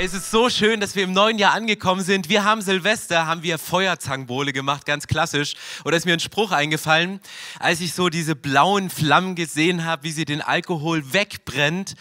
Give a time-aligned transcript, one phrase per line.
[0.00, 2.28] Es ist so schön, dass wir im neuen Jahr angekommen sind.
[2.28, 5.54] Wir haben Silvester, haben wir Feuerzangenbowle gemacht, ganz klassisch.
[5.84, 7.18] Oder ist mir ein Spruch eingefallen,
[7.58, 11.96] als ich so diese blauen Flammen gesehen habe, wie sie den Alkohol wegbrennt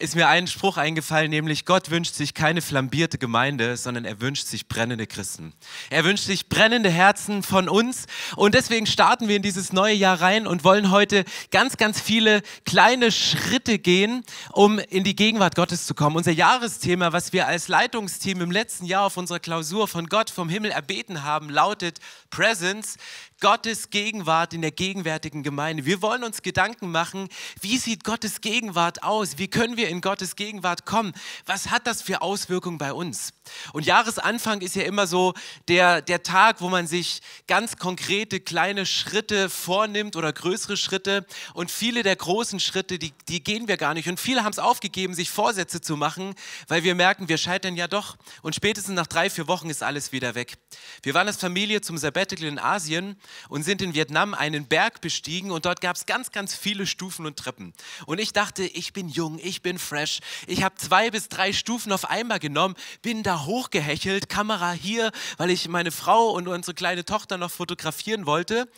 [0.00, 4.46] ist mir ein Spruch eingefallen, nämlich Gott wünscht sich keine flambierte Gemeinde, sondern er wünscht
[4.46, 5.52] sich brennende Christen.
[5.90, 10.20] Er wünscht sich brennende Herzen von uns und deswegen starten wir in dieses neue Jahr
[10.20, 15.84] rein und wollen heute ganz, ganz viele kleine Schritte gehen, um in die Gegenwart Gottes
[15.84, 16.16] zu kommen.
[16.16, 20.48] Unser Jahresthema, was wir als Leitungsteam im letzten Jahr auf unserer Klausur von Gott vom
[20.48, 21.98] Himmel erbeten haben, lautet
[22.30, 22.96] Presence.
[23.40, 25.86] Gottes Gegenwart in der gegenwärtigen Gemeinde.
[25.86, 27.28] Wir wollen uns Gedanken machen,
[27.60, 29.38] wie sieht Gottes Gegenwart aus?
[29.38, 31.12] Wie können wir in Gottes Gegenwart kommen?
[31.46, 33.32] Was hat das für Auswirkungen bei uns?
[33.72, 35.32] Und Jahresanfang ist ja immer so
[35.68, 41.26] der, der Tag, wo man sich ganz konkrete kleine Schritte vornimmt oder größere Schritte.
[41.54, 44.08] Und viele der großen Schritte, die, die gehen wir gar nicht.
[44.08, 46.34] Und viele haben es aufgegeben, sich Vorsätze zu machen,
[46.68, 48.16] weil wir merken, wir scheitern ja doch.
[48.42, 50.58] Und spätestens nach drei, vier Wochen ist alles wieder weg.
[51.02, 53.16] Wir waren als Familie zum Sabbatical in Asien
[53.48, 57.26] und sind in Vietnam einen Berg bestiegen und dort gab es ganz, ganz viele Stufen
[57.26, 57.72] und Treppen.
[58.06, 60.20] Und ich dachte, ich bin jung, ich bin fresh.
[60.46, 65.50] Ich habe zwei bis drei Stufen auf einmal genommen, bin da hochgehechelt, Kamera hier, weil
[65.50, 68.68] ich meine Frau und unsere kleine Tochter noch fotografieren wollte.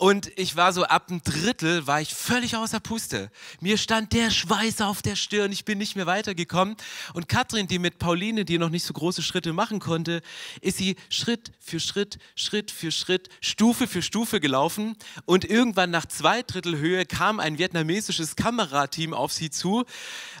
[0.00, 3.30] Und ich war so ab einem Drittel, war ich völlig außer Puste.
[3.60, 6.76] Mir stand der Schweiß auf der Stirn, ich bin nicht mehr weitergekommen.
[7.12, 10.22] Und Katrin, die mit Pauline, die noch nicht so große Schritte machen konnte,
[10.62, 14.96] ist sie Schritt für Schritt, Schritt für Schritt, Stufe für Stufe gelaufen.
[15.26, 19.84] Und irgendwann nach zwei Drittel Höhe kam ein vietnamesisches Kamerateam auf sie zu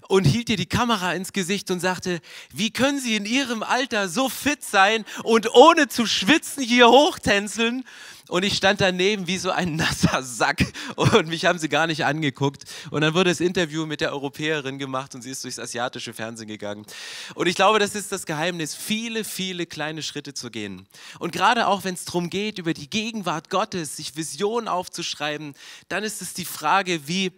[0.08, 4.08] und hielt ihr die Kamera ins Gesicht und sagte, wie können Sie in Ihrem Alter
[4.08, 7.84] so fit sein und ohne zu schwitzen hier hochtänzeln?
[8.30, 10.64] Und ich stand daneben wie so ein nasser Sack
[10.94, 12.62] und mich haben sie gar nicht angeguckt.
[12.92, 16.46] Und dann wurde das Interview mit der Europäerin gemacht und sie ist durchs asiatische Fernsehen
[16.46, 16.86] gegangen.
[17.34, 20.86] Und ich glaube, das ist das Geheimnis, viele, viele kleine Schritte zu gehen.
[21.18, 25.54] Und gerade auch, wenn es darum geht, über die Gegenwart Gottes, sich Visionen aufzuschreiben,
[25.88, 27.32] dann ist es die Frage, wie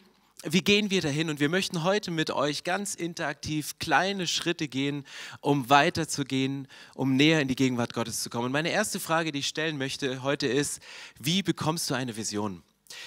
[0.45, 1.31] wie gehen wir dahin?
[1.31, 5.05] Und wir möchten heute mit euch ganz interaktiv kleine Schritte gehen,
[5.41, 8.47] um weiterzugehen, um näher in die Gegenwart Gottes zu kommen.
[8.47, 10.81] Und meine erste Frage, die ich stellen möchte heute ist,
[11.21, 12.63] wie bekommst du eine Vision?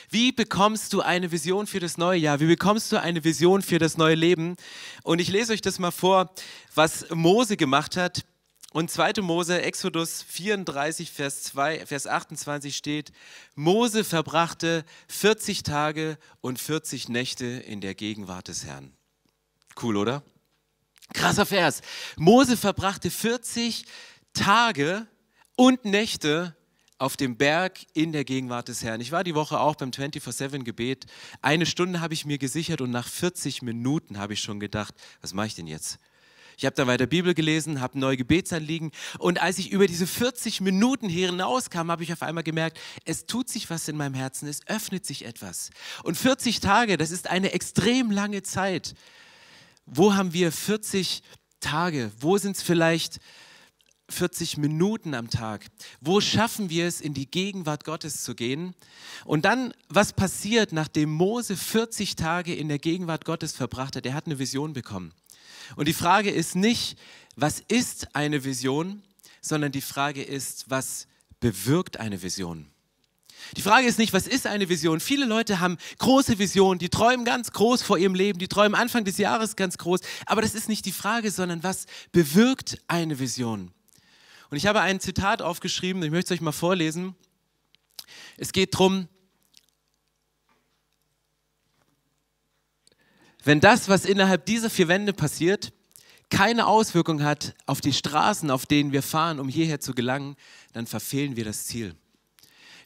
[0.10, 2.40] Wie bekommst du eine Vision für das neue Jahr?
[2.40, 4.56] Wie bekommst du eine Vision für das neue Leben?
[5.04, 6.32] Und ich lese euch das mal vor,
[6.74, 8.26] was Mose gemacht hat.
[8.76, 9.22] Und 2.
[9.22, 13.14] Mose, Exodus 34, Vers, 2, Vers 28 steht,
[13.56, 18.92] Mose verbrachte 40 Tage und 40 Nächte in der Gegenwart des Herrn.
[19.82, 20.24] Cool, oder?
[21.14, 21.84] Krasser Vers.
[22.18, 23.86] Mose verbrachte 40
[24.34, 25.08] Tage
[25.56, 26.54] und Nächte
[26.98, 29.00] auf dem Berg in der Gegenwart des Herrn.
[29.00, 31.06] Ich war die Woche auch beim 24-7-Gebet.
[31.42, 35.34] Eine Stunde habe ich mir gesichert und nach 40 Minuten habe ich schon gedacht, was
[35.34, 35.98] mache ich denn jetzt?
[36.58, 40.62] Ich habe da weiter Bibel gelesen, habe neue Gebetsanliegen und als ich über diese 40
[40.62, 44.66] Minuten hinauskam, habe ich auf einmal gemerkt, es tut sich was in meinem Herzen, es
[44.68, 45.70] öffnet sich etwas.
[46.04, 48.96] Und 40 Tage, das ist eine extrem lange Zeit.
[49.86, 51.22] Wo haben wir 40
[51.60, 52.12] Tage?
[52.20, 53.20] Wo sind es vielleicht
[54.10, 55.66] 40 Minuten am Tag?
[56.00, 58.76] Wo schaffen wir es, in die Gegenwart Gottes zu gehen?
[59.26, 64.06] Und dann, was passiert, nachdem Mose 40 Tage in der Gegenwart Gottes verbracht hat?
[64.06, 65.12] Er hat eine Vision bekommen.
[65.76, 66.98] Und die Frage ist nicht,
[67.36, 69.04] was ist eine Vision,
[69.42, 71.08] sondern die Frage ist, was
[71.40, 72.68] bewirkt eine Vision?
[73.58, 75.00] Die Frage ist nicht, was ist eine Vision?
[75.00, 79.04] Viele Leute haben große Visionen, die träumen ganz groß vor ihrem Leben, die träumen Anfang
[79.06, 83.72] des Jahres ganz groß, aber das ist nicht die Frage, sondern was bewirkt eine Vision?
[84.50, 87.16] Und ich habe ein Zitat aufgeschrieben, ich möchte es euch mal vorlesen.
[88.38, 89.08] Es geht darum,
[93.46, 95.72] Wenn das, was innerhalb dieser vier Wände passiert,
[96.32, 100.36] keine Auswirkung hat auf die Straßen, auf denen wir fahren, um hierher zu gelangen,
[100.74, 101.94] dann verfehlen wir das Ziel.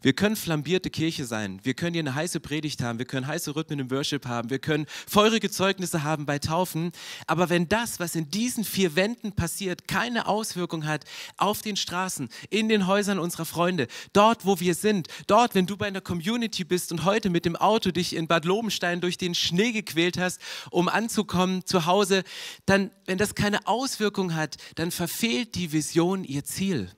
[0.01, 1.59] Wir können flambierte Kirche sein.
[1.63, 2.99] Wir können hier eine heiße Predigt haben.
[2.99, 4.49] Wir können heiße Rhythmen im Worship haben.
[4.49, 6.93] Wir können feurige Zeugnisse haben bei Taufen.
[7.27, 11.03] Aber wenn das, was in diesen vier Wänden passiert, keine Auswirkung hat
[11.35, 15.75] auf den Straßen, in den Häusern unserer Freunde, dort, wo wir sind, dort, wenn du
[15.75, 19.35] bei einer Community bist und heute mit dem Auto dich in Bad Lobenstein durch den
[19.35, 20.39] Schnee gequält hast,
[20.71, 22.23] um anzukommen zu Hause,
[22.65, 26.89] dann, wenn das keine Auswirkung hat, dann verfehlt die Vision ihr Ziel.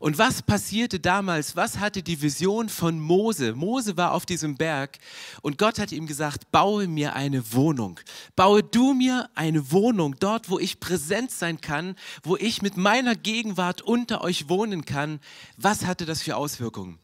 [0.00, 1.56] Und was passierte damals?
[1.56, 3.54] Was hatte die Vision von Mose?
[3.54, 4.98] Mose war auf diesem Berg
[5.42, 8.00] und Gott hat ihm gesagt, baue mir eine Wohnung.
[8.36, 13.14] Baue du mir eine Wohnung dort, wo ich präsent sein kann, wo ich mit meiner
[13.14, 15.20] Gegenwart unter euch wohnen kann.
[15.56, 16.98] Was hatte das für Auswirkungen?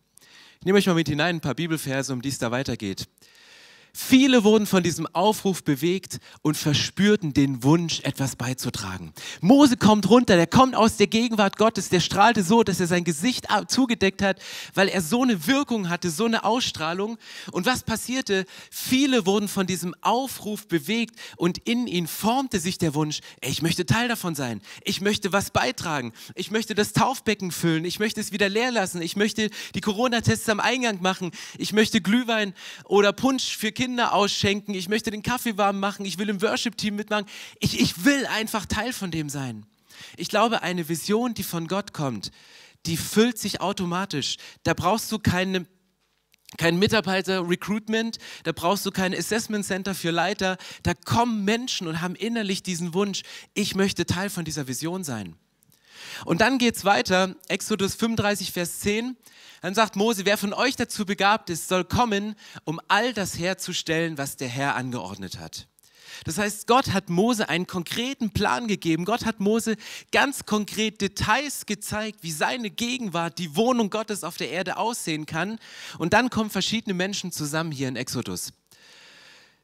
[0.61, 3.07] Ich nehme euch mal mit hinein ein paar Bibelverse, um die es da weitergeht.
[4.01, 9.13] Viele wurden von diesem Aufruf bewegt und verspürten den Wunsch, etwas beizutragen.
[9.41, 13.03] Mose kommt runter, der kommt aus der Gegenwart Gottes, der strahlte so, dass er sein
[13.03, 14.41] Gesicht zugedeckt hat,
[14.73, 17.19] weil er so eine Wirkung hatte, so eine Ausstrahlung.
[17.51, 18.47] Und was passierte?
[18.71, 23.63] Viele wurden von diesem Aufruf bewegt und in ihn formte sich der Wunsch, ey, ich
[23.63, 28.21] möchte Teil davon sein, ich möchte was beitragen, ich möchte das Taufbecken füllen, ich möchte
[28.21, 32.55] es wieder leer lassen, ich möchte die Corona-Tests am Eingang machen, ich möchte Glühwein
[32.85, 36.97] oder Punsch für Kinder ausschenken, ich möchte den Kaffee warm machen, ich will im Worship-Team
[36.97, 37.27] mitmachen.
[37.61, 39.67] Ich, ich will einfach Teil von dem sein.
[40.17, 42.31] Ich glaube, eine Vision, die von Gott kommt,
[42.87, 44.37] die füllt sich automatisch.
[44.63, 45.67] Da brauchst du keine
[46.57, 50.57] kein Mitarbeiter-Recruitment, da brauchst du kein Assessment Center für Leiter.
[50.83, 55.37] Da kommen Menschen und haben innerlich diesen Wunsch, ich möchte Teil von dieser Vision sein.
[56.25, 59.17] Und dann geht es weiter, Exodus 35, Vers 10.
[59.63, 62.35] Dann sagt Mose, wer von euch dazu begabt ist, soll kommen,
[62.65, 65.67] um all das herzustellen, was der Herr angeordnet hat.
[66.25, 69.05] Das heißt, Gott hat Mose einen konkreten Plan gegeben.
[69.05, 69.77] Gott hat Mose
[70.13, 75.59] ganz konkret Details gezeigt, wie seine Gegenwart, die Wohnung Gottes auf der Erde aussehen kann.
[75.99, 78.53] Und dann kommen verschiedene Menschen zusammen hier in Exodus.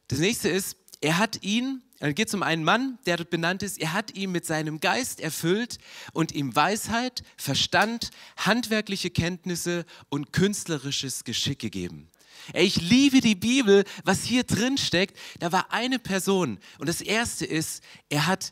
[0.07, 3.63] Das nächste ist, er hat ihn dann geht es um einen Mann, der dort benannt
[3.63, 3.79] ist.
[3.79, 5.77] Er hat ihn mit seinem Geist erfüllt
[6.13, 12.09] und ihm Weisheit, Verstand, handwerkliche Kenntnisse und künstlerisches Geschick gegeben.
[12.53, 15.17] Ich liebe die Bibel, was hier drin steckt.
[15.39, 18.51] Da war eine Person und das erste ist, er hat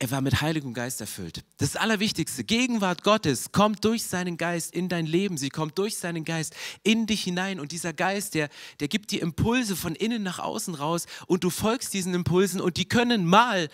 [0.00, 1.42] er war mit Heiligem Geist erfüllt.
[1.56, 5.36] Das Allerwichtigste, Gegenwart Gottes kommt durch seinen Geist in dein Leben.
[5.36, 6.54] Sie kommt durch seinen Geist
[6.84, 7.58] in dich hinein.
[7.58, 8.48] Und dieser Geist, der,
[8.78, 12.76] der gibt dir Impulse von innen nach außen raus und du folgst diesen Impulsen und
[12.76, 13.68] die können mal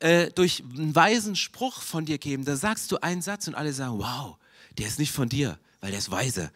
[0.00, 2.44] äh, durch einen weisen Spruch von dir geben.
[2.44, 4.36] Da sagst du einen Satz und alle sagen, wow,
[4.78, 6.50] der ist nicht von dir, weil der ist weise.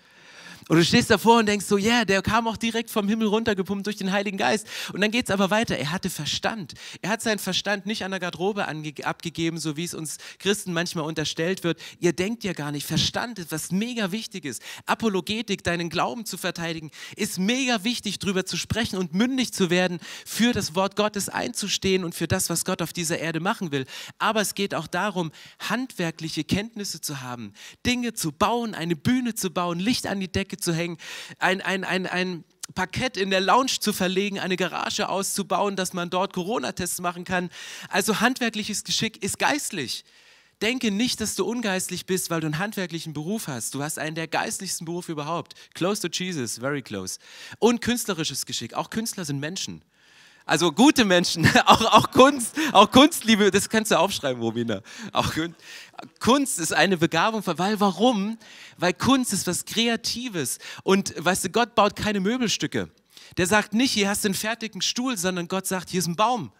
[0.68, 3.26] Und du stehst davor und denkst so, ja, yeah, der kam auch direkt vom Himmel
[3.26, 4.66] runtergepumpt durch den Heiligen Geist.
[4.92, 5.76] Und dann geht es aber weiter.
[5.76, 6.74] Er hatte Verstand.
[7.00, 11.04] Er hat seinen Verstand nicht an der Garderobe abgegeben, so wie es uns Christen manchmal
[11.04, 11.80] unterstellt wird.
[11.98, 12.86] Ihr denkt ja gar nicht.
[12.86, 14.60] Verstand ist was mega Wichtiges.
[14.86, 19.98] Apologetik, deinen Glauben zu verteidigen, ist mega wichtig, darüber zu sprechen und mündig zu werden,
[20.24, 23.84] für das Wort Gottes einzustehen und für das, was Gott auf dieser Erde machen will.
[24.18, 27.52] Aber es geht auch darum, handwerkliche Kenntnisse zu haben,
[27.84, 30.98] Dinge zu bauen, eine Bühne zu bauen, Licht an die Decke Decke zu hängen,
[31.38, 32.44] ein, ein, ein, ein
[32.74, 37.50] Parkett in der Lounge zu verlegen, eine Garage auszubauen, dass man dort Corona-Tests machen kann.
[37.88, 40.04] Also handwerkliches Geschick ist geistlich.
[40.60, 43.74] Denke nicht, dass du ungeistlich bist, weil du einen handwerklichen Beruf hast.
[43.74, 45.54] Du hast einen der geistlichsten Berufe überhaupt.
[45.74, 47.18] Close to Jesus, very close.
[47.58, 48.74] Und künstlerisches Geschick.
[48.74, 49.82] Auch Künstler sind Menschen.
[50.44, 54.82] Also gute Menschen, auch, auch Kunst, auch Kunstliebe, das kannst du aufschreiben, Romina.
[55.12, 55.32] Auch
[56.20, 58.38] Kunst ist eine Begabung, weil warum?
[58.76, 60.58] Weil Kunst ist was Kreatives.
[60.82, 62.90] Und weißt du, Gott baut keine Möbelstücke.
[63.36, 66.16] Der sagt nicht, hier hast du einen fertigen Stuhl, sondern Gott sagt, hier ist ein
[66.16, 66.52] Baum.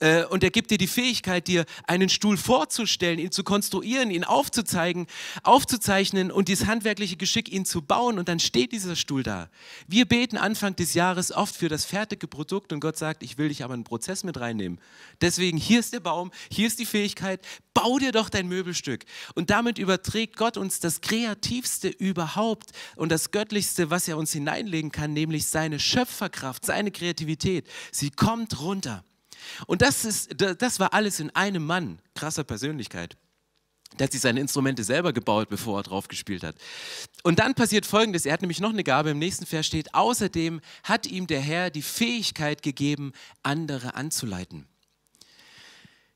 [0.00, 4.24] Äh, und er gibt dir die Fähigkeit, dir einen Stuhl vorzustellen, ihn zu konstruieren, ihn
[4.24, 5.06] aufzuzeigen,
[5.42, 8.18] aufzuzeichnen und dieses handwerkliche Geschick, ihn zu bauen.
[8.18, 9.48] Und dann steht dieser Stuhl da.
[9.86, 13.48] Wir beten Anfang des Jahres oft für das fertige Produkt und Gott sagt, ich will
[13.48, 14.80] dich aber in den Prozess mit reinnehmen.
[15.20, 17.40] Deswegen, hier ist der Baum, hier ist die Fähigkeit,
[17.74, 19.04] bau dir doch dein Möbelstück.
[19.34, 24.90] Und damit überträgt Gott uns das Kreativste überhaupt und das Göttlichste, was er uns hineinlegen
[24.90, 27.68] kann, nämlich seine Schöpferkraft, seine Kreativität.
[27.92, 29.04] Sie kommt runter.
[29.66, 33.16] Und das, ist, das war alles in einem Mann, krasser Persönlichkeit.
[33.98, 36.54] Der hat sich seine Instrumente selber gebaut, bevor er drauf gespielt hat.
[37.24, 39.10] Und dann passiert Folgendes: Er hat nämlich noch eine Gabe.
[39.10, 44.66] Im nächsten Vers steht: Außerdem hat ihm der Herr die Fähigkeit gegeben, andere anzuleiten.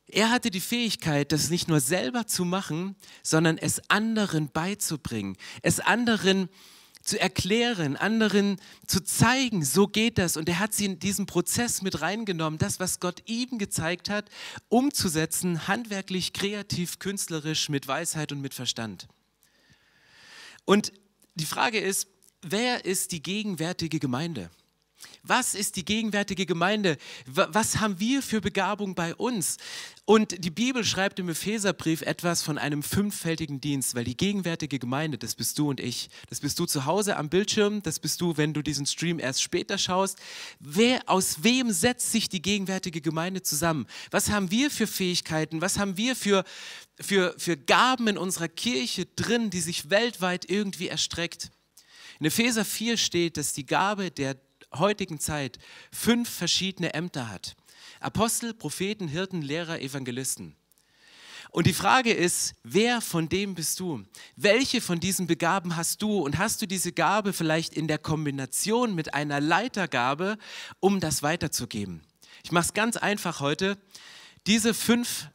[0.06, 5.80] Er hatte die Fähigkeit, das nicht nur selber zu machen, sondern es anderen beizubringen, es
[5.80, 6.48] anderen
[7.04, 8.56] zu erklären, anderen
[8.86, 10.36] zu zeigen, so geht das.
[10.36, 14.30] Und er hat sie in diesen Prozess mit reingenommen, das, was Gott ihm gezeigt hat,
[14.68, 19.06] umzusetzen, handwerklich, kreativ, künstlerisch, mit Weisheit und mit Verstand.
[20.64, 20.92] Und
[21.34, 22.08] die Frage ist,
[22.42, 24.50] wer ist die gegenwärtige Gemeinde?
[25.22, 26.98] Was ist die gegenwärtige Gemeinde?
[27.26, 29.56] Was haben wir für Begabung bei uns?
[30.06, 35.16] Und die Bibel schreibt im Epheserbrief etwas von einem fünffältigen Dienst, weil die gegenwärtige Gemeinde,
[35.16, 38.36] das bist du und ich, das bist du zu Hause am Bildschirm, das bist du,
[38.36, 40.18] wenn du diesen Stream erst später schaust.
[40.60, 43.86] Wer, aus wem setzt sich die gegenwärtige Gemeinde zusammen?
[44.10, 45.62] Was haben wir für Fähigkeiten?
[45.62, 46.44] Was haben wir für,
[47.00, 51.50] für, für Gaben in unserer Kirche drin, die sich weltweit irgendwie erstreckt?
[52.20, 54.36] In Epheser 4 steht, dass die Gabe der
[54.74, 55.58] heutigen Zeit
[55.92, 57.56] fünf verschiedene Ämter hat.
[58.00, 60.56] Apostel, Propheten, Hirten, Lehrer, Evangelisten.
[61.50, 64.02] Und die Frage ist, wer von dem bist du?
[64.34, 66.18] Welche von diesen Begaben hast du?
[66.18, 70.36] Und hast du diese Gabe vielleicht in der Kombination mit einer Leitergabe,
[70.80, 72.02] um das weiterzugeben?
[72.42, 73.78] Ich mache es ganz einfach heute.
[74.48, 75.28] Diese fünf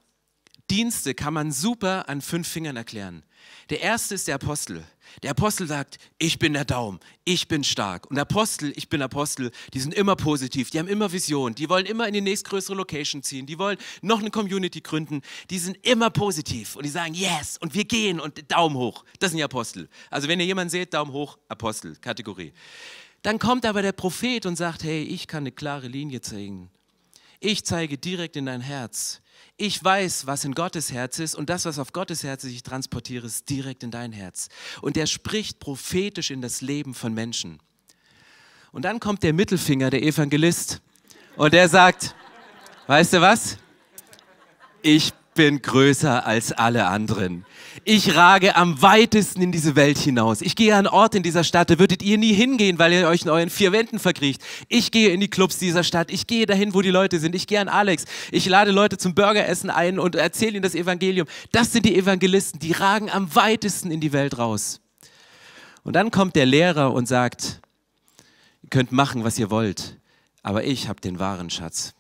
[0.69, 3.23] Dienste kann man super an fünf Fingern erklären.
[3.69, 4.83] Der erste ist der Apostel.
[5.23, 8.09] Der Apostel sagt, ich bin der Daumen, ich bin stark.
[8.09, 11.85] Und Apostel, ich bin Apostel, die sind immer positiv, die haben immer Vision, die wollen
[11.85, 16.09] immer in die nächstgrößere Location ziehen, die wollen noch eine Community gründen, die sind immer
[16.09, 19.03] positiv und die sagen, yes, und wir gehen und Daumen hoch.
[19.19, 19.89] Das sind die Apostel.
[20.09, 22.53] Also wenn ihr jemanden seht, Daumen hoch, Apostel, Kategorie.
[23.21, 26.69] Dann kommt aber der Prophet und sagt, hey, ich kann eine klare Linie zeigen.
[27.39, 29.21] Ich zeige direkt in dein Herz
[29.59, 32.63] ich weiß, was in Gottes Herz ist und das, was auf Gottes Herz ist, ich
[32.63, 34.47] transportiere es direkt in dein Herz.
[34.81, 37.59] Und er spricht prophetisch in das Leben von Menschen.
[38.71, 40.81] Und dann kommt der Mittelfinger, der Evangelist,
[41.35, 42.15] und der sagt,
[42.87, 43.57] weißt du was?
[44.81, 47.45] Ich bin größer als alle anderen.
[47.83, 50.41] Ich rage am weitesten in diese Welt hinaus.
[50.41, 53.23] Ich gehe an Ort in dieser Stadt, da würdet ihr nie hingehen, weil ihr euch
[53.23, 54.41] in euren vier Wänden verkriecht.
[54.67, 56.11] Ich gehe in die Clubs dieser Stadt.
[56.11, 57.35] Ich gehe dahin, wo die Leute sind.
[57.35, 58.05] Ich gehe an Alex.
[58.31, 61.27] Ich lade Leute zum Burgeressen ein und erzähle ihnen das Evangelium.
[61.51, 64.81] Das sind die Evangelisten, die ragen am weitesten in die Welt raus.
[65.83, 67.61] Und dann kommt der Lehrer und sagt,
[68.63, 69.97] ihr könnt machen, was ihr wollt,
[70.43, 71.93] aber ich habe den wahren Schatz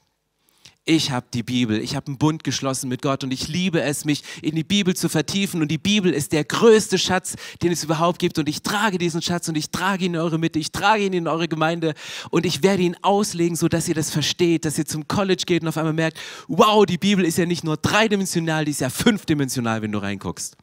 [0.89, 4.05] ich habe die Bibel, ich habe einen Bund geschlossen mit Gott und ich liebe es,
[4.05, 5.61] mich in die Bibel zu vertiefen.
[5.61, 8.39] Und die Bibel ist der größte Schatz, den es überhaupt gibt.
[8.39, 11.13] Und ich trage diesen Schatz und ich trage ihn in eure Mitte, ich trage ihn
[11.13, 11.93] in eure Gemeinde
[12.31, 15.67] und ich werde ihn auslegen, sodass ihr das versteht, dass ihr zum College geht und
[15.67, 19.83] auf einmal merkt, wow, die Bibel ist ja nicht nur dreidimensional, die ist ja fünfdimensional,
[19.83, 20.57] wenn du reinguckst.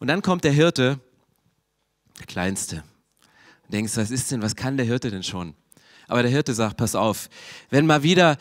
[0.00, 0.98] Und dann kommt der Hirte,
[2.18, 2.82] der Kleinste.
[3.66, 5.54] Du denkst, was ist denn, was kann der Hirte denn schon?
[6.08, 7.28] Aber der Hirte sagt, pass auf,
[7.70, 8.36] wenn mal wieder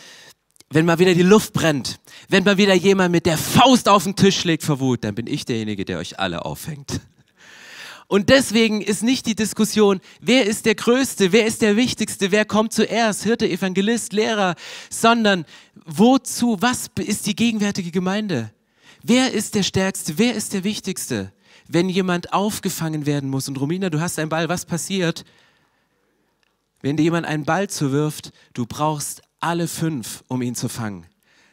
[0.69, 4.15] wenn mal wieder die Luft brennt, wenn mal wieder jemand mit der Faust auf den
[4.15, 7.01] Tisch schlägt vor Wut, dann bin ich derjenige, der euch alle aufhängt.
[8.07, 12.45] Und deswegen ist nicht die Diskussion, wer ist der Größte, wer ist der Wichtigste, wer
[12.45, 14.55] kommt zuerst, Hirte, Evangelist, Lehrer,
[14.91, 15.45] sondern
[15.85, 18.51] wozu, was ist die gegenwärtige Gemeinde?
[19.01, 21.31] Wer ist der Stärkste, wer ist der Wichtigste?
[21.67, 25.25] Wenn jemand aufgefangen werden muss, und Romina, du hast einen Ball, was passiert?
[26.81, 31.05] Wenn dir jemand einen Ball zuwirft, du brauchst alle fünf, um ihn zu fangen.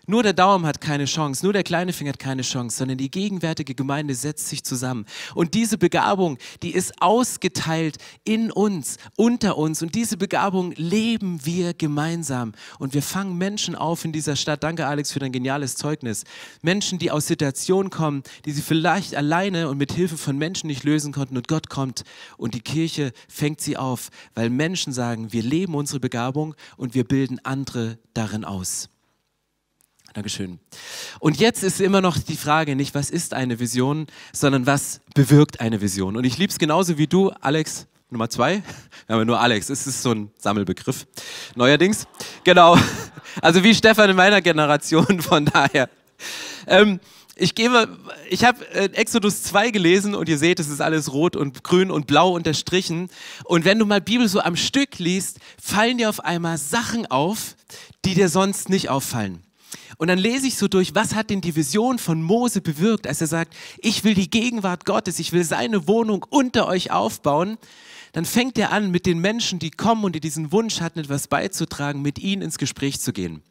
[0.07, 3.11] Nur der Daumen hat keine Chance, nur der kleine Finger hat keine Chance, sondern die
[3.11, 5.07] gegenwärtige Gemeinde setzt sich zusammen.
[5.35, 9.81] Und diese Begabung, die ist ausgeteilt in uns, unter uns.
[9.81, 12.53] Und diese Begabung leben wir gemeinsam.
[12.81, 14.65] Und wir fangen Menschen auf in dieser Stadt.
[14.65, 16.25] Danke, Alex, für dein geniales Zeugnis.
[16.63, 20.83] Menschen, die aus Situationen kommen, die sie vielleicht alleine und mit Hilfe von Menschen nicht
[20.83, 21.37] lösen konnten.
[21.37, 22.03] Und Gott kommt
[22.37, 27.05] und die Kirche fängt sie auf, weil Menschen sagen, wir leben unsere Begabung und wir
[27.05, 28.89] bilden andere darin aus.
[30.15, 30.59] Dankeschön.
[31.21, 35.61] Und jetzt ist immer noch die Frage nicht, was ist eine Vision, sondern was bewirkt
[35.61, 36.17] eine Vision.
[36.17, 38.63] Und ich liebe es genauso wie du, Alex, Nummer zwei.
[39.09, 41.07] Ja nur Alex, es ist so ein Sammelbegriff.
[41.55, 42.07] Neuerdings.
[42.45, 42.79] Genau.
[43.41, 45.89] Also wie Stefan in meiner Generation, von daher.
[46.67, 47.01] Ähm,
[47.35, 47.89] ich gebe,
[48.29, 51.91] ich habe äh, Exodus 2 gelesen und ihr seht, es ist alles rot und grün
[51.91, 53.09] und blau unterstrichen.
[53.45, 57.57] Und wenn du mal Bibel so am Stück liest, fallen dir auf einmal Sachen auf,
[58.05, 59.41] die dir sonst nicht auffallen.
[59.97, 63.21] Und dann lese ich so durch, was hat denn die Vision von Mose bewirkt, als
[63.21, 67.59] er sagt, ich will die Gegenwart Gottes, ich will seine Wohnung unter euch aufbauen.
[68.13, 71.29] Dann fängt er an, mit den Menschen, die kommen und die diesen Wunsch hatten, etwas
[71.29, 73.43] beizutragen, mit ihnen ins Gespräch zu gehen.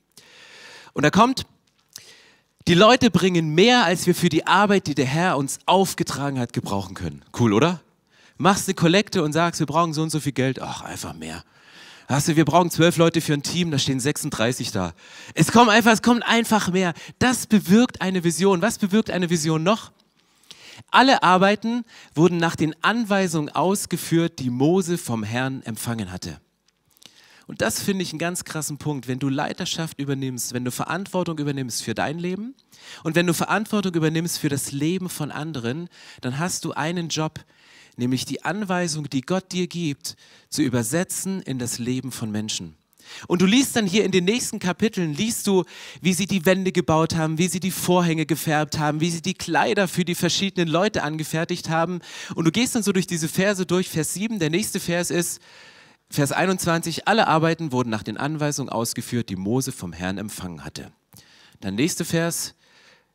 [0.93, 1.45] Und da kommt,
[2.67, 6.53] die Leute bringen mehr, als wir für die Arbeit, die der Herr uns aufgetragen hat,
[6.53, 7.25] gebrauchen können.
[7.37, 7.81] Cool, oder?
[8.37, 10.61] Machst eine Kollekte und sagst, wir brauchen so und so viel Geld.
[10.61, 11.43] Ach, einfach mehr.
[12.11, 14.93] Hast du, wir brauchen zwölf Leute für ein Team, da stehen 36 da.
[15.33, 16.93] Es kommt einfach, es kommt einfach mehr.
[17.19, 18.61] Das bewirkt eine Vision.
[18.61, 19.93] Was bewirkt eine Vision noch?
[20.89, 26.41] Alle Arbeiten wurden nach den Anweisungen ausgeführt, die Mose vom Herrn empfangen hatte.
[27.47, 29.07] Und das finde ich einen ganz krassen Punkt.
[29.07, 32.55] Wenn du Leiterschaft übernimmst, wenn du Verantwortung übernimmst für dein Leben
[33.03, 35.87] und wenn du Verantwortung übernimmst für das Leben von anderen,
[36.19, 37.39] dann hast du einen Job,
[37.97, 40.15] nämlich die Anweisung, die Gott dir gibt,
[40.49, 42.75] zu übersetzen in das Leben von Menschen.
[43.27, 45.63] Und du liest dann hier in den nächsten Kapiteln, liest du,
[46.01, 49.33] wie sie die Wände gebaut haben, wie sie die Vorhänge gefärbt haben, wie sie die
[49.33, 51.99] Kleider für die verschiedenen Leute angefertigt haben.
[52.35, 55.41] Und du gehst dann so durch diese Verse durch, Vers 7, der nächste Vers ist,
[56.09, 60.91] Vers 21, alle Arbeiten wurden nach den Anweisungen ausgeführt, die Mose vom Herrn empfangen hatte.
[61.61, 62.53] Dann nächste Vers,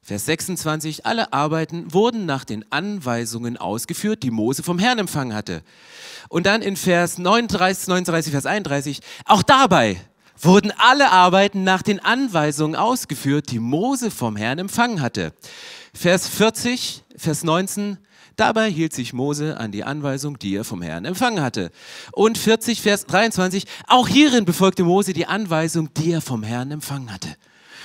[0.06, 5.62] Vers 26, alle Arbeiten wurden nach den Anweisungen ausgeführt, die Mose vom Herrn empfangen hatte.
[6.28, 10.00] Und dann in Vers 39, 39, Vers 31, auch dabei
[10.40, 15.32] wurden alle Arbeiten nach den Anweisungen ausgeführt, die Mose vom Herrn empfangen hatte.
[15.92, 17.98] Vers 40, Vers 19,
[18.36, 21.72] Dabei hielt sich Mose an die Anweisung, die er vom Herrn empfangen hatte.
[22.12, 27.12] Und 40, Vers 23, auch hierin befolgte Mose die Anweisung, die er vom Herrn empfangen
[27.12, 27.34] hatte.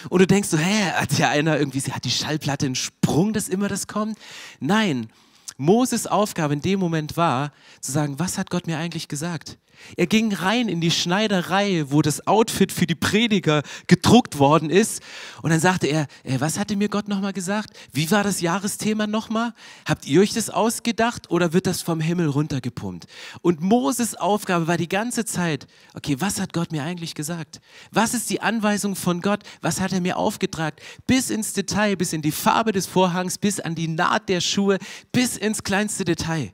[0.09, 3.49] Und du denkst so, hä, hat ja einer irgendwie, hat die Schallplatte einen Sprung, dass
[3.49, 4.17] immer das kommt?
[4.59, 5.09] Nein,
[5.57, 9.57] Moses Aufgabe in dem Moment war, zu sagen, was hat Gott mir eigentlich gesagt?
[9.97, 15.01] Er ging rein in die Schneiderei, wo das Outfit für die Prediger gedruckt worden ist.
[15.41, 17.71] Und dann sagte er, äh, was hatte mir Gott nochmal gesagt?
[17.91, 19.53] Wie war das Jahresthema nochmal?
[19.85, 23.05] Habt ihr euch das ausgedacht oder wird das vom Himmel runtergepumpt?
[23.41, 27.61] Und Moses Aufgabe war die ganze Zeit, okay, was hat Gott mir eigentlich gesagt?
[27.91, 29.43] Was ist die Anweisung von Gott?
[29.61, 30.77] Was hat er mir aufgetragen?
[31.07, 34.77] Bis ins Detail, bis in die Farbe des Vorhangs, bis an die Naht der Schuhe,
[35.11, 36.53] bis ins kleinste Detail.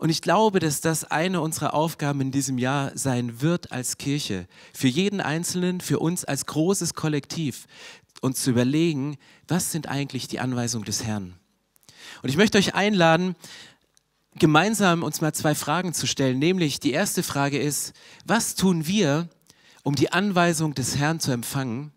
[0.00, 4.46] Und ich glaube, dass das eine unserer Aufgaben in diesem Jahr sein wird als Kirche.
[4.72, 7.66] Für jeden Einzelnen, für uns als großes Kollektiv,
[8.22, 11.34] uns zu überlegen, was sind eigentlich die Anweisungen des Herrn.
[12.22, 13.36] Und ich möchte euch einladen,
[14.36, 16.38] gemeinsam uns mal zwei Fragen zu stellen.
[16.38, 17.92] Nämlich die erste Frage ist,
[18.24, 19.28] was tun wir,
[19.82, 21.92] um die Anweisung des Herrn zu empfangen?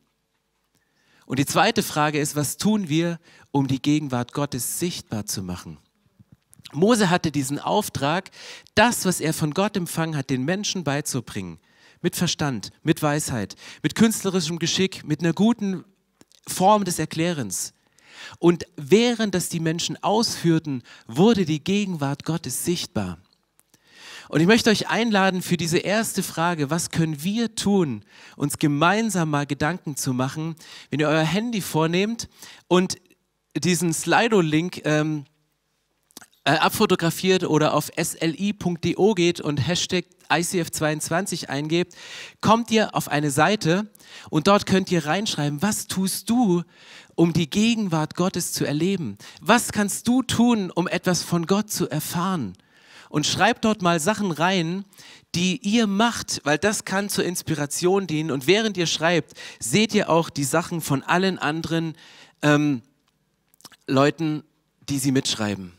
[1.26, 3.18] Und die zweite Frage ist, was tun wir,
[3.52, 5.78] um die Gegenwart Gottes sichtbar zu machen?
[6.76, 8.32] Mose hatte diesen Auftrag,
[8.76, 11.60] das, was er von Gott empfangen hat, den Menschen beizubringen.
[12.02, 15.86] Mit Verstand, mit Weisheit, mit künstlerischem Geschick, mit einer guten
[16.48, 17.74] Form des Erklärens.
[18.40, 23.20] Und während das die Menschen ausführten, wurde die Gegenwart Gottes sichtbar.
[24.30, 28.04] Und ich möchte euch einladen für diese erste Frage, was können wir tun,
[28.36, 30.56] uns gemeinsam mal Gedanken zu machen,
[30.90, 32.30] wenn ihr euer Handy vornehmt
[32.68, 32.98] und
[33.56, 35.26] diesen Slido-Link ähm,
[36.46, 41.96] äh, abfotografiert oder auf sli.do geht und Hashtag ICF22 eingebt,
[42.42, 43.88] kommt ihr auf eine Seite
[44.30, 46.64] und dort könnt ihr reinschreiben, was tust du,
[47.16, 49.18] um die Gegenwart Gottes zu erleben?
[49.42, 52.54] Was kannst du tun, um etwas von Gott zu erfahren?
[53.10, 54.86] Und schreibt dort mal Sachen rein,
[55.36, 58.32] die ihr macht, weil das kann zur Inspiration dienen.
[58.32, 61.96] Und während ihr schreibt, seht ihr auch die Sachen von allen anderen
[62.42, 62.82] ähm,
[63.86, 64.44] Leuten,
[64.90, 65.74] die sie mitschreiben.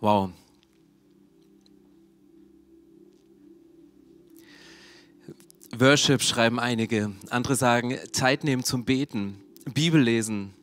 [0.00, 0.30] Wow.
[5.76, 9.42] Worship schreiben einige, andere sagen Zeit nehmen zum Beten,
[9.74, 10.54] Bibel lesen,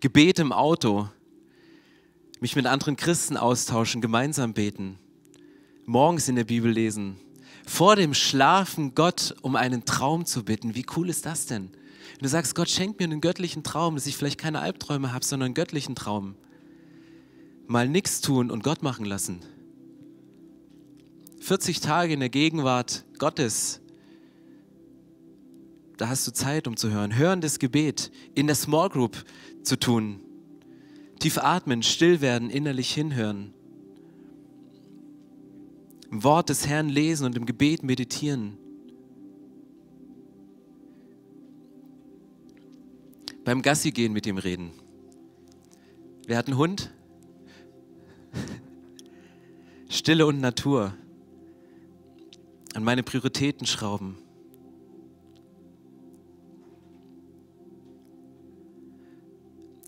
[0.00, 1.08] Gebet im Auto,
[2.40, 4.98] mich mit anderen Christen austauschen, gemeinsam beten,
[5.86, 7.16] morgens in der Bibel lesen,
[7.66, 10.74] vor dem Schlafen Gott um einen Traum zu bitten.
[10.74, 11.70] Wie cool ist das denn?
[11.70, 15.24] Wenn du sagst, Gott schenkt mir einen göttlichen Traum, dass ich vielleicht keine Albträume habe,
[15.24, 16.36] sondern einen göttlichen Traum
[17.66, 19.40] mal nichts tun und Gott machen lassen.
[21.40, 23.80] 40 Tage in der Gegenwart Gottes.
[25.96, 27.16] Da hast du Zeit, um zu hören.
[27.16, 29.24] Hörendes Gebet in der Small Group
[29.62, 30.20] zu tun.
[31.20, 33.52] Tief atmen, still werden, innerlich hinhören.
[36.10, 38.56] Im Wort des Herrn lesen und im Gebet meditieren.
[43.44, 44.70] Beim Gassi gehen mit ihm reden.
[46.26, 46.90] Wer hat einen Hund?
[49.94, 50.92] Stille und Natur.
[52.74, 54.16] An meine Prioritäten schrauben.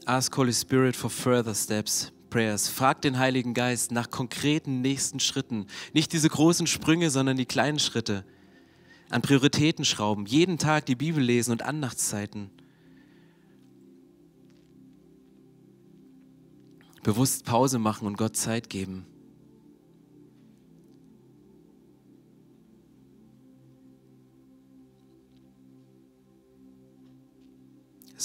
[0.04, 2.68] Ask Holy Spirit for further steps, prayers.
[2.68, 5.66] Frag den Heiligen Geist nach konkreten nächsten Schritten.
[5.92, 8.24] Nicht diese großen Sprünge, sondern die kleinen Schritte.
[9.10, 10.24] An Prioritäten schrauben.
[10.26, 12.52] Jeden Tag die Bibel lesen und Andachtszeiten.
[17.02, 19.06] bewusst Pause machen und Gott Zeit geben.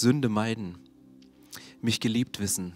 [0.01, 0.79] Sünde meiden,
[1.79, 2.73] mich geliebt wissen.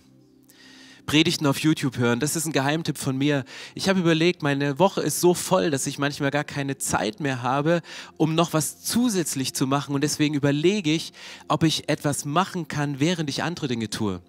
[1.07, 3.45] Predigten auf YouTube hören, das ist ein Geheimtipp von mir.
[3.73, 7.41] Ich habe überlegt, meine Woche ist so voll, dass ich manchmal gar keine Zeit mehr
[7.41, 7.81] habe,
[8.17, 9.93] um noch was zusätzlich zu machen.
[9.93, 11.13] Und deswegen überlege ich,
[11.47, 14.21] ob ich etwas machen kann, während ich andere Dinge tue.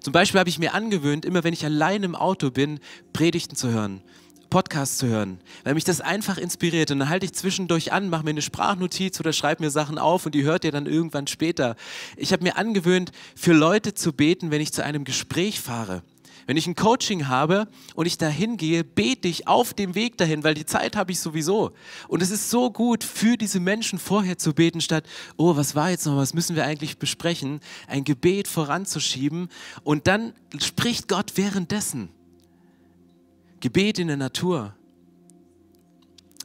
[0.00, 2.80] Zum Beispiel habe ich mir angewöhnt, immer wenn ich allein im Auto bin,
[3.12, 4.02] Predigten zu hören
[4.48, 6.90] Podcast zu hören, weil mich das einfach inspiriert.
[6.90, 10.26] Und dann halte ich zwischendurch an, mache mir eine Sprachnotiz oder schreibe mir Sachen auf
[10.26, 11.76] und die hört ihr dann irgendwann später.
[12.16, 16.02] Ich habe mir angewöhnt, für Leute zu beten, wenn ich zu einem Gespräch fahre.
[16.46, 20.44] Wenn ich ein Coaching habe und ich dahin gehe, bete ich auf dem Weg dahin,
[20.44, 21.72] weil die Zeit habe ich sowieso.
[22.06, 25.04] Und es ist so gut, für diese Menschen vorher zu beten, statt,
[25.36, 29.48] oh, was war jetzt noch, was müssen wir eigentlich besprechen, ein Gebet voranzuschieben.
[29.82, 32.10] Und dann spricht Gott währenddessen.
[33.66, 34.76] Gebet in der Natur.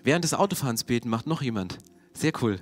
[0.03, 1.77] Während des Autofahrens beten macht noch jemand.
[2.13, 2.59] Sehr cool.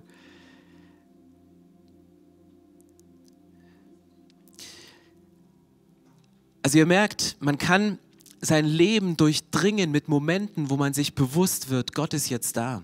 [6.61, 7.99] Also ihr merkt, man kann
[8.41, 12.83] sein Leben durchdringen mit Momenten, wo man sich bewusst wird, Gott ist jetzt da.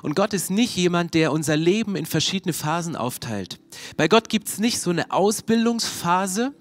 [0.00, 3.60] Und Gott ist nicht jemand, der unser Leben in verschiedene Phasen aufteilt.
[3.98, 6.54] Bei Gott gibt es nicht so eine Ausbildungsphase,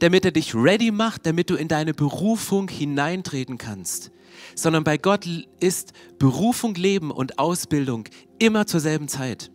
[0.00, 4.10] damit er dich ready macht, damit du in deine Berufung hineintreten kannst.
[4.54, 5.26] Sondern bei Gott
[5.60, 8.04] ist Berufung, Leben und Ausbildung
[8.38, 9.50] immer zur selben Zeit.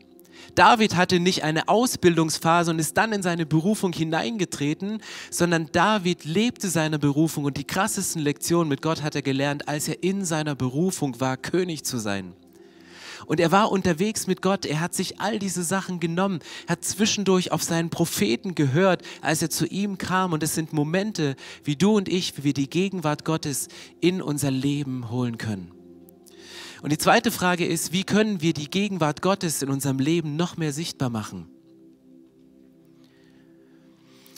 [0.55, 6.69] David hatte nicht eine Ausbildungsphase und ist dann in seine Berufung hineingetreten, sondern David lebte
[6.69, 10.55] seine Berufung und die krassesten Lektionen mit Gott hat er gelernt, als er in seiner
[10.55, 12.33] Berufung war, König zu sein.
[13.25, 14.65] Und er war unterwegs mit Gott.
[14.65, 19.49] Er hat sich all diese Sachen genommen, hat zwischendurch auf seinen Propheten gehört, als er
[19.49, 20.33] zu ihm kam.
[20.33, 23.67] Und es sind Momente, wie du und ich, wie wir die Gegenwart Gottes
[24.01, 25.71] in unser Leben holen können.
[26.81, 30.57] Und die zweite Frage ist, wie können wir die Gegenwart Gottes in unserem Leben noch
[30.57, 31.47] mehr sichtbar machen?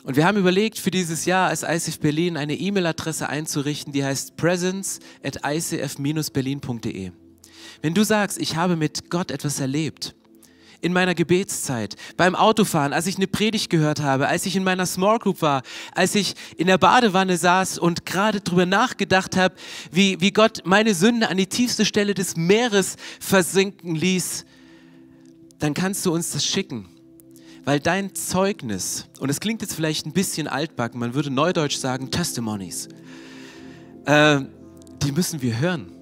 [0.03, 4.37] Und wir haben überlegt, für dieses Jahr als ICF Berlin eine E-Mail-Adresse einzurichten, die heißt
[4.37, 7.11] presence at icf-berlin.de.
[7.81, 10.15] Wenn du sagst, ich habe mit Gott etwas erlebt,
[10.85, 14.85] in meiner Gebetszeit, beim Autofahren, als ich eine Predigt gehört habe, als ich in meiner
[14.85, 15.63] Small Group war,
[15.95, 19.55] als ich in der Badewanne saß und gerade darüber nachgedacht habe,
[19.91, 24.45] wie, wie Gott meine Sünde an die tiefste Stelle des Meeres versinken ließ,
[25.57, 26.87] dann kannst du uns das schicken.
[27.63, 32.11] Weil dein Zeugnis, und es klingt jetzt vielleicht ein bisschen altbacken, man würde neudeutsch sagen
[32.11, 32.89] Testimonies,
[34.05, 34.41] äh,
[35.01, 35.94] die müssen wir hören.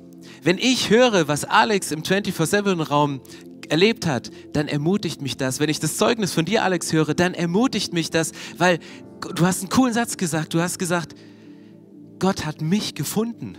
[0.44, 3.22] Wenn ich höre, was Alex im 24-7-Raum
[3.70, 5.62] erlebt hat, dann ermutigt mich das.
[5.62, 8.80] Wenn ich das Zeugnis von dir, Alex, höre, dann ermutigt mich das, weil
[9.36, 10.54] du hast einen coolen Satz gesagt.
[10.54, 11.16] Du hast gesagt,
[12.20, 13.58] Gott hat mich gefunden.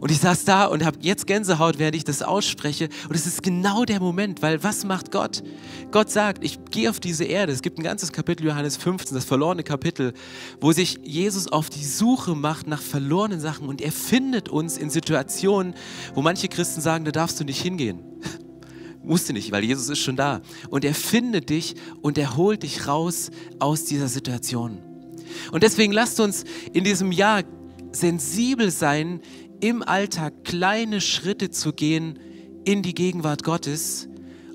[0.00, 2.88] Und ich saß da und habe jetzt Gänsehaut, während ich das ausspreche.
[3.08, 5.42] Und es ist genau der Moment, weil was macht Gott?
[5.90, 7.52] Gott sagt, ich gehe auf diese Erde.
[7.52, 10.12] Es gibt ein ganzes Kapitel, Johannes 15, das verlorene Kapitel,
[10.60, 13.68] wo sich Jesus auf die Suche macht nach verlorenen Sachen.
[13.68, 15.74] Und er findet uns in Situationen,
[16.14, 18.00] wo manche Christen sagen, da darfst du nicht hingehen.
[19.02, 20.40] Musste nicht, weil Jesus ist schon da.
[20.68, 23.30] Und er findet dich und er holt dich raus
[23.60, 24.78] aus dieser Situation.
[25.52, 27.42] Und deswegen lasst uns in diesem Jahr
[27.98, 29.20] sensibel sein,
[29.60, 32.18] im Alltag kleine Schritte zu gehen
[32.64, 34.08] in die Gegenwart Gottes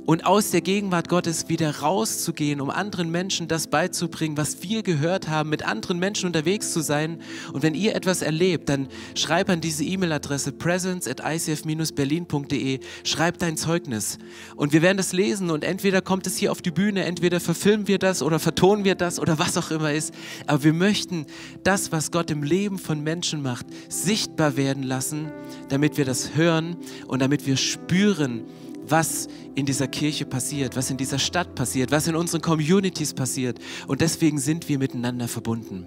[0.06, 5.30] und aus der Gegenwart Gottes wieder rauszugehen, um anderen Menschen das beizubringen, was wir gehört
[5.30, 7.22] haben, mit anderen Menschen unterwegs zu sein.
[7.54, 13.58] Und wenn ihr etwas erlebt, dann schreib an diese E-Mail-Adresse presence at icf-berlin.de, schreib dein
[13.58, 14.18] Zeugnis.
[14.56, 17.88] Und wir werden das lesen und entweder kommt es hier auf die Bühne, entweder verfilmen
[17.88, 20.14] wir das oder vertonen wir das oder was auch immer ist.
[20.48, 21.26] Aber wir möchten
[21.64, 25.32] das, was Gott im Leben von Menschen macht, sichtbar werden lassen,
[25.70, 26.76] damit wir das hören
[27.08, 28.44] und damit wir spüren,
[28.88, 33.60] was in dieser Kirche passiert, was in dieser Stadt passiert, was in unseren Communities passiert.
[33.88, 35.86] Und deswegen sind wir miteinander verbunden.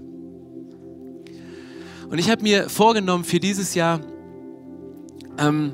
[2.08, 4.00] Und ich habe mir vorgenommen, für dieses Jahr
[5.38, 5.72] ähm,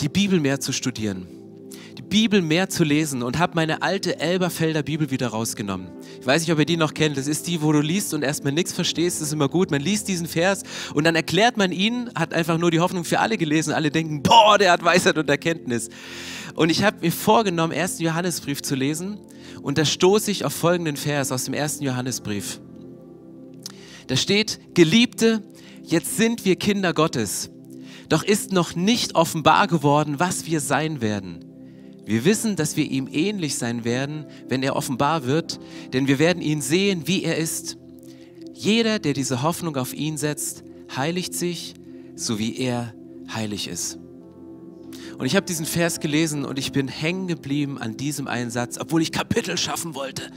[0.00, 1.33] die Bibel mehr zu studieren.
[2.14, 5.88] Bibel mehr zu lesen und habe meine alte Elberfelder Bibel wieder rausgenommen.
[6.20, 7.16] Ich weiß nicht, ob ihr die noch kennt.
[7.16, 9.20] Das ist die, wo du liest und erstmal nichts verstehst.
[9.20, 9.72] Das ist immer gut.
[9.72, 10.62] Man liest diesen Vers
[10.94, 13.72] und dann erklärt man ihn, hat einfach nur die Hoffnung für alle gelesen.
[13.72, 15.88] Alle denken, boah, der hat Weisheit und Erkenntnis.
[16.54, 17.98] Und ich habe mir vorgenommen, 1.
[17.98, 19.18] Johannesbrief zu lesen
[19.60, 21.80] und da stoße ich auf folgenden Vers aus dem 1.
[21.80, 22.60] Johannesbrief.
[24.06, 25.42] Da steht, Geliebte,
[25.82, 27.50] jetzt sind wir Kinder Gottes,
[28.08, 31.53] doch ist noch nicht offenbar geworden, was wir sein werden.
[32.06, 35.58] Wir wissen, dass wir ihm ähnlich sein werden, wenn er offenbar wird,
[35.92, 37.78] denn wir werden ihn sehen, wie er ist.
[38.52, 40.64] Jeder, der diese Hoffnung auf ihn setzt,
[40.94, 41.74] heiligt sich,
[42.14, 42.94] so wie er
[43.32, 43.98] heilig ist.
[45.18, 48.78] Und ich habe diesen Vers gelesen und ich bin hängen geblieben an diesem einen Satz,
[48.78, 50.30] obwohl ich Kapitel schaffen wollte.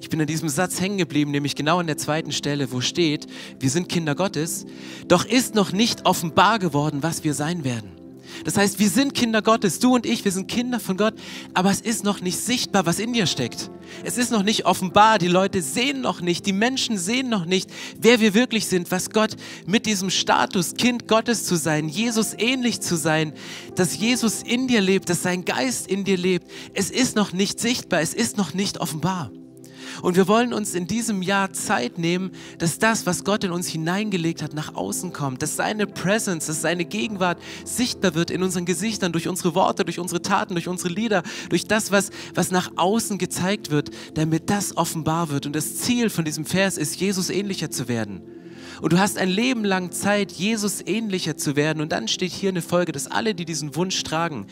[0.00, 3.26] Ich bin an diesem Satz hängen geblieben, nämlich genau an der zweiten Stelle, wo steht,
[3.58, 4.66] wir sind Kinder Gottes,
[5.08, 8.03] doch ist noch nicht offenbar geworden, was wir sein werden.
[8.44, 11.14] Das heißt, wir sind Kinder Gottes, du und ich, wir sind Kinder von Gott,
[11.54, 13.70] aber es ist noch nicht sichtbar, was in dir steckt.
[14.02, 17.70] Es ist noch nicht offenbar, die Leute sehen noch nicht, die Menschen sehen noch nicht,
[17.98, 22.80] wer wir wirklich sind, was Gott mit diesem Status, Kind Gottes zu sein, Jesus ähnlich
[22.80, 23.32] zu sein,
[23.76, 26.50] dass Jesus in dir lebt, dass sein Geist in dir lebt.
[26.72, 29.30] Es ist noch nicht sichtbar, es ist noch nicht offenbar.
[30.02, 33.68] Und wir wollen uns in diesem Jahr Zeit nehmen, dass das, was Gott in uns
[33.68, 38.64] hineingelegt hat, nach außen kommt, dass seine Presence, dass seine Gegenwart sichtbar wird in unseren
[38.64, 42.72] Gesichtern, durch unsere Worte, durch unsere Taten, durch unsere Lieder, durch das, was, was nach
[42.76, 45.46] außen gezeigt wird, damit das offenbar wird.
[45.46, 48.22] Und das Ziel von diesem Vers ist, Jesus ähnlicher zu werden.
[48.80, 51.80] Und du hast ein Leben lang Zeit, Jesus ähnlicher zu werden.
[51.80, 54.46] Und dann steht hier eine Folge, dass alle, die diesen Wunsch tragen,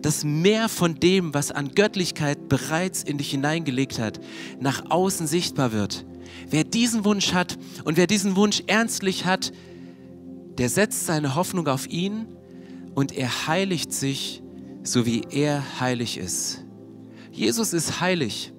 [0.00, 4.20] dass mehr von dem, was an Göttlichkeit bereits in dich hineingelegt hat,
[4.60, 6.04] nach außen sichtbar wird.
[6.48, 9.52] Wer diesen Wunsch hat und wer diesen Wunsch ernstlich hat,
[10.58, 12.26] der setzt seine Hoffnung auf ihn
[12.94, 14.42] und er heiligt sich,
[14.82, 16.64] so wie er heilig ist.
[17.32, 18.52] Jesus ist heilig.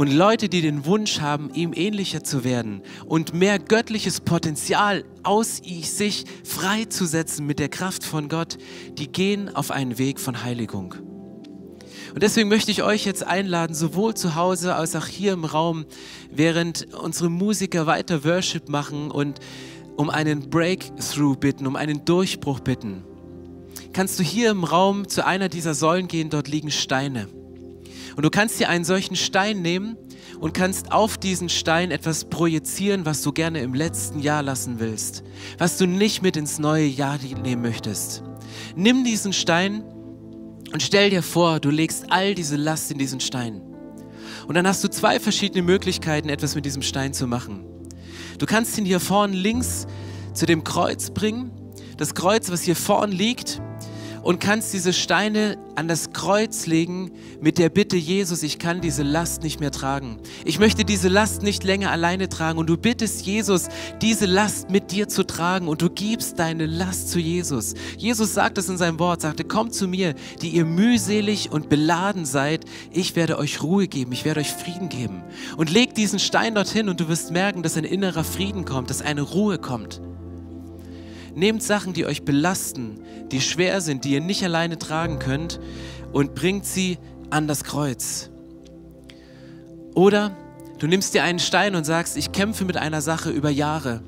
[0.00, 5.58] Und Leute, die den Wunsch haben, ihm ähnlicher zu werden und mehr göttliches Potenzial aus
[5.58, 8.56] sich freizusetzen mit der Kraft von Gott,
[8.96, 10.94] die gehen auf einen Weg von Heiligung.
[12.14, 15.84] Und deswegen möchte ich euch jetzt einladen, sowohl zu Hause als auch hier im Raum,
[16.30, 19.40] während unsere Musiker weiter Worship machen und
[19.98, 23.04] um einen Breakthrough bitten, um einen Durchbruch bitten.
[23.92, 27.28] Kannst du hier im Raum zu einer dieser Säulen gehen, dort liegen Steine.
[28.20, 29.96] Und du kannst dir einen solchen Stein nehmen
[30.40, 35.22] und kannst auf diesen Stein etwas projizieren, was du gerne im letzten Jahr lassen willst,
[35.56, 38.22] was du nicht mit ins neue Jahr nehmen möchtest.
[38.76, 39.82] Nimm diesen Stein
[40.70, 43.62] und stell dir vor, du legst all diese Last in diesen Stein.
[44.46, 47.64] Und dann hast du zwei verschiedene Möglichkeiten, etwas mit diesem Stein zu machen.
[48.38, 49.86] Du kannst ihn hier vorne links
[50.34, 51.52] zu dem Kreuz bringen.
[51.96, 53.62] Das Kreuz, was hier vorne liegt,
[54.22, 59.02] und kannst diese Steine an das Kreuz legen mit der Bitte, Jesus, ich kann diese
[59.02, 60.18] Last nicht mehr tragen.
[60.44, 62.58] Ich möchte diese Last nicht länger alleine tragen.
[62.58, 63.68] Und du bittest Jesus,
[64.02, 67.74] diese Last mit dir zu tragen und du gibst deine Last zu Jesus.
[67.96, 72.26] Jesus sagt es in seinem Wort, sagte, kommt zu mir, die ihr mühselig und beladen
[72.26, 72.64] seid.
[72.92, 75.22] Ich werde euch Ruhe geben, ich werde euch Frieden geben.
[75.56, 79.02] Und leg diesen Stein dorthin und du wirst merken, dass ein innerer Frieden kommt, dass
[79.02, 80.00] eine Ruhe kommt.
[81.34, 85.60] Nehmt Sachen, die euch belasten, die schwer sind, die ihr nicht alleine tragen könnt
[86.12, 86.98] und bringt sie
[87.30, 88.30] an das Kreuz.
[89.94, 90.36] Oder
[90.78, 94.02] du nimmst dir einen Stein und sagst, ich kämpfe mit einer Sache über Jahre.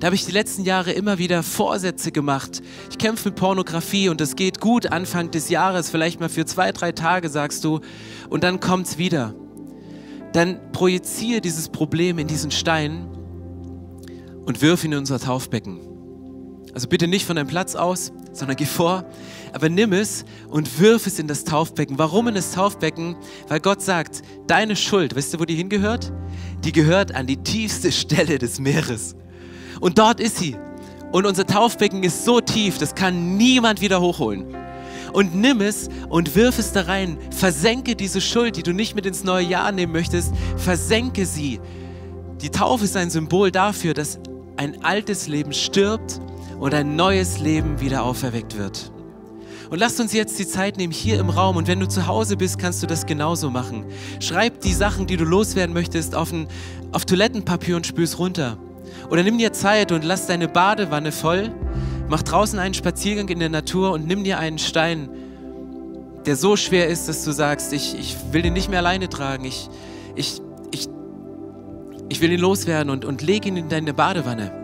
[0.00, 2.60] Da habe ich die letzten Jahre immer wieder Vorsätze gemacht.
[2.90, 6.72] Ich kämpfe mit Pornografie und es geht gut Anfang des Jahres, vielleicht mal für zwei,
[6.72, 7.80] drei Tage, sagst du,
[8.28, 9.34] und dann kommt es wieder.
[10.32, 13.08] Dann projiziere dieses Problem in diesen Stein
[14.44, 15.93] und wirf ihn in unser Taufbecken.
[16.74, 19.04] Also bitte nicht von deinem Platz aus, sondern geh vor,
[19.52, 21.98] aber nimm es und wirf es in das Taufbecken.
[21.98, 23.14] Warum in das Taufbecken?
[23.46, 26.12] Weil Gott sagt, deine Schuld, weißt du, wo die hingehört?
[26.64, 29.14] Die gehört an die tiefste Stelle des Meeres.
[29.80, 30.56] Und dort ist sie.
[31.12, 34.56] Und unser Taufbecken ist so tief, das kann niemand wieder hochholen.
[35.12, 37.18] Und nimm es und wirf es da rein.
[37.30, 40.34] Versenke diese Schuld, die du nicht mit ins neue Jahr nehmen möchtest.
[40.56, 41.60] Versenke sie.
[42.42, 44.18] Die Taufe ist ein Symbol dafür, dass
[44.56, 46.20] ein altes Leben stirbt
[46.58, 48.90] und ein neues Leben wieder auferweckt wird.
[49.70, 52.36] Und lasst uns jetzt die Zeit nehmen hier im Raum und wenn du zu Hause
[52.36, 53.84] bist, kannst du das genauso machen.
[54.20, 56.48] Schreib die Sachen, die du loswerden möchtest, auf, ein,
[56.92, 58.58] auf Toilettenpapier und spül's runter.
[59.10, 61.50] Oder nimm dir Zeit und lass deine Badewanne voll,
[62.08, 65.08] mach draußen einen Spaziergang in der Natur und nimm dir einen Stein,
[66.26, 69.44] der so schwer ist, dass du sagst, ich, ich will den nicht mehr alleine tragen,
[69.44, 69.68] ich,
[70.14, 70.40] ich,
[70.70, 70.88] ich,
[72.08, 74.63] ich will ihn loswerden und, und leg ihn in deine Badewanne.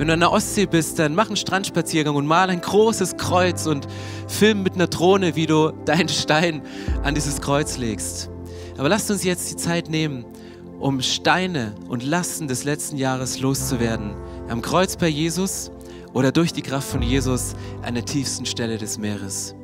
[0.00, 3.66] Wenn du an der Ostsee bist, dann mach einen Strandspaziergang und mal ein großes Kreuz
[3.66, 3.86] und
[4.28, 6.62] film mit einer Drohne, wie du deinen Stein
[7.02, 8.30] an dieses Kreuz legst.
[8.78, 10.24] Aber lasst uns jetzt die Zeit nehmen,
[10.78, 14.14] um Steine und Lasten des letzten Jahres loszuwerden.
[14.48, 15.70] Am Kreuz bei Jesus
[16.14, 19.54] oder durch die Kraft von Jesus an der tiefsten Stelle des Meeres.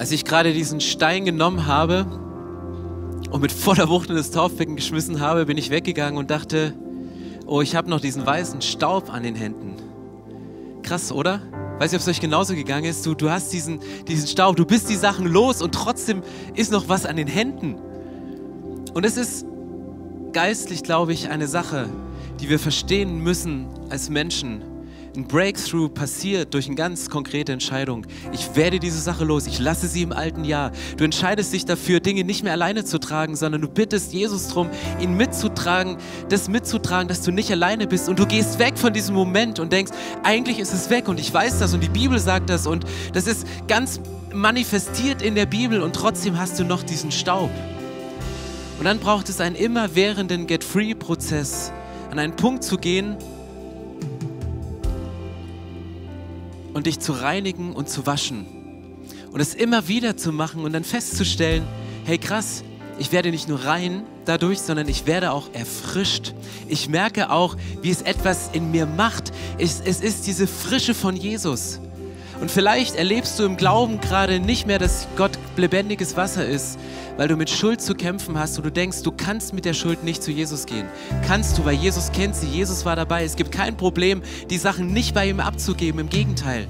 [0.00, 2.06] Als ich gerade diesen Stein genommen habe
[3.30, 6.72] und mit voller Wucht in das Taufbecken geschmissen habe, bin ich weggegangen und dachte,
[7.44, 9.76] oh, ich habe noch diesen weißen Staub an den Händen.
[10.82, 11.42] Krass, oder?
[11.78, 13.04] Weiß nicht, ob es euch genauso gegangen ist.
[13.04, 16.22] Du, du hast diesen, diesen Staub, du bist die Sachen los und trotzdem
[16.54, 17.74] ist noch was an den Händen.
[18.94, 19.44] Und es ist
[20.32, 21.90] geistlich, glaube ich, eine Sache,
[22.40, 24.62] die wir verstehen müssen als Menschen
[25.16, 28.06] ein Breakthrough passiert durch eine ganz konkrete Entscheidung.
[28.32, 30.70] Ich werde diese Sache los, ich lasse sie im alten Jahr.
[30.96, 34.70] Du entscheidest dich dafür, Dinge nicht mehr alleine zu tragen, sondern du bittest Jesus darum,
[35.00, 35.96] ihn mitzutragen,
[36.28, 39.72] das mitzutragen, dass du nicht alleine bist und du gehst weg von diesem Moment und
[39.72, 39.92] denkst,
[40.22, 43.26] eigentlich ist es weg und ich weiß das und die Bibel sagt das und das
[43.26, 44.00] ist ganz
[44.32, 47.50] manifestiert in der Bibel und trotzdem hast du noch diesen Staub.
[48.78, 51.72] Und dann braucht es einen immerwährenden Get-Free-Prozess,
[52.10, 53.16] an einen Punkt zu gehen,
[56.80, 58.46] und dich zu reinigen und zu waschen.
[59.32, 61.62] Und es immer wieder zu machen und dann festzustellen,
[62.06, 62.64] hey krass,
[62.98, 66.32] ich werde nicht nur rein dadurch, sondern ich werde auch erfrischt.
[66.68, 69.30] Ich merke auch, wie es etwas in mir macht.
[69.58, 71.80] Es, es ist diese Frische von Jesus.
[72.40, 76.78] Und vielleicht erlebst du im Glauben gerade nicht mehr, dass Gott lebendiges Wasser ist,
[77.16, 80.04] weil du mit Schuld zu kämpfen hast und du denkst, du kannst mit der Schuld
[80.04, 80.86] nicht zu Jesus gehen.
[81.26, 83.24] Kannst du, weil Jesus kennt sie, Jesus war dabei.
[83.24, 86.68] Es gibt kein Problem, die Sachen nicht bei ihm abzugeben, im Gegenteil.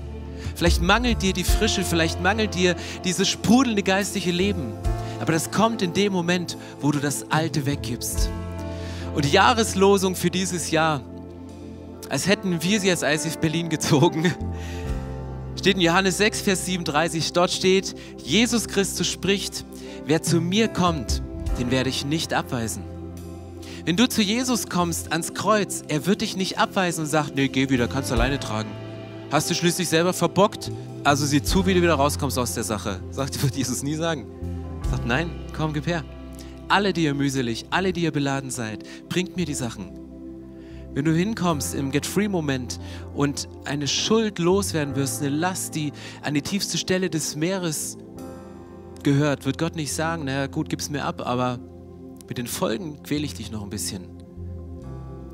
[0.55, 4.73] Vielleicht mangelt dir die Frische, vielleicht mangelt dir dieses sprudelnde geistliche Leben.
[5.21, 8.31] Aber das kommt in dem Moment, wo du das Alte weggibst.
[9.15, 11.03] Und die Jahreslosung für dieses Jahr,
[12.09, 14.35] als hätten wir sie als ICF Berlin gezogen,
[15.59, 17.33] steht in Johannes 6, Vers 37.
[17.33, 19.65] Dort steht, Jesus Christus spricht,
[20.07, 21.23] Wer zu mir kommt,
[21.59, 22.83] den werde ich nicht abweisen.
[23.85, 27.49] Wenn du zu Jesus kommst ans Kreuz, er wird dich nicht abweisen und sagt, nee,
[27.49, 28.71] geh wieder, kannst du alleine tragen.
[29.31, 30.71] Hast du schließlich selber verbockt?
[31.05, 33.01] Also sieh zu, wie du wieder rauskommst aus der Sache.
[33.11, 34.27] Sagt, wird Jesus nie sagen.
[34.91, 36.05] Sagt, nein, komm, gib her.
[36.69, 39.91] Alle, die ihr mühselig, alle, die ihr beladen seid, bringt mir die Sachen.
[40.93, 42.81] Wenn du hinkommst im Get-Free-Moment
[43.15, 45.93] und eine Schuld loswerden wirst, eine Last, die
[46.23, 47.97] an die tiefste Stelle des Meeres
[49.05, 51.59] gehört, wird Gott nicht sagen, naja gut, gib's mir ab, aber
[52.29, 54.05] mit den Folgen quäle ich dich noch ein bisschen.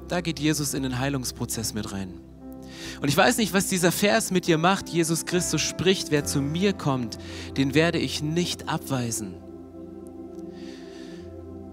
[0.08, 2.20] Da geht Jesus in den Heilungsprozess mit rein.
[3.00, 4.88] Und ich weiß nicht, was dieser Vers mit dir macht.
[4.88, 7.18] Jesus Christus spricht, wer zu mir kommt,
[7.56, 9.34] den werde ich nicht abweisen.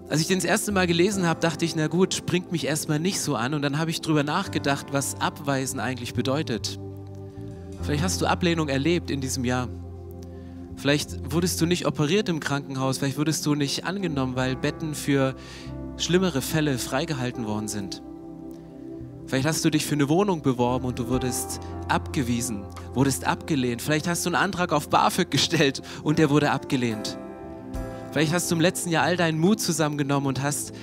[0.10, 3.00] Als ich den das erste Mal gelesen habe, dachte ich, na gut, springt mich erstmal
[3.00, 3.54] nicht so an.
[3.54, 6.80] Und dann habe ich drüber nachgedacht, was abweisen eigentlich bedeutet.
[7.82, 9.70] Vielleicht hast du Ablehnung erlebt in diesem Jahr.
[10.76, 15.36] Vielleicht wurdest du nicht operiert im Krankenhaus, vielleicht wurdest du nicht angenommen, weil Betten für
[15.98, 18.02] schlimmere Fälle freigehalten worden sind.
[19.28, 23.82] Vielleicht hast du dich für eine Wohnung beworben und du wurdest abgewiesen, wurdest abgelehnt.
[23.82, 27.18] Vielleicht hast du einen Antrag auf BAföG gestellt und der wurde abgelehnt.
[28.12, 30.74] Vielleicht hast du im letzten Jahr all deinen Mut zusammengenommen und hast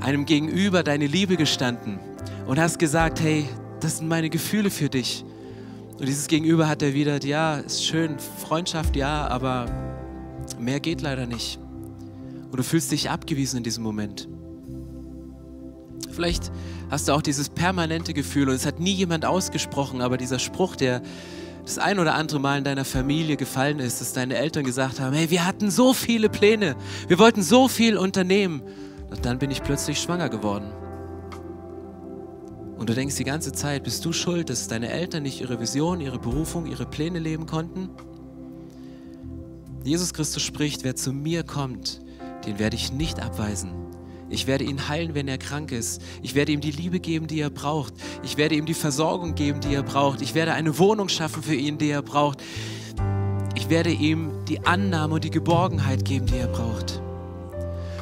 [0.00, 1.98] einem Gegenüber deine Liebe gestanden
[2.46, 3.48] und hast gesagt, hey,
[3.80, 5.24] das sind meine Gefühle für dich.
[5.98, 9.66] Und dieses Gegenüber hat erwidert, ja, ist schön, Freundschaft, ja, aber
[10.58, 11.58] mehr geht leider nicht.
[12.50, 14.28] Und du fühlst dich abgewiesen in diesem Moment.
[16.12, 16.52] Vielleicht
[16.88, 20.76] hast du auch dieses permanente Gefühl und es hat nie jemand ausgesprochen, aber dieser Spruch,
[20.76, 21.02] der
[21.64, 25.14] das ein oder andere Mal in deiner Familie gefallen ist, dass deine Eltern gesagt haben,
[25.14, 26.76] hey, wir hatten so viele Pläne,
[27.08, 28.62] wir wollten so viel unternehmen
[29.10, 30.72] und dann bin ich plötzlich schwanger geworden.
[32.78, 36.00] Und du denkst die ganze Zeit, bist du schuld, dass deine Eltern nicht ihre Vision,
[36.00, 37.90] ihre Berufung, ihre Pläne leben konnten?
[39.82, 42.00] Jesus Christus spricht, wer zu mir kommt,
[42.46, 43.72] den werde ich nicht abweisen.
[44.30, 46.02] Ich werde ihn heilen, wenn er krank ist.
[46.22, 47.94] Ich werde ihm die Liebe geben, die er braucht.
[48.22, 50.20] Ich werde ihm die Versorgung geben, die er braucht.
[50.20, 52.42] Ich werde eine Wohnung schaffen für ihn, die er braucht.
[53.56, 57.00] Ich werde ihm die Annahme und die Geborgenheit geben, die er braucht.